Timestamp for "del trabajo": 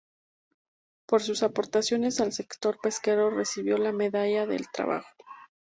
4.47-5.07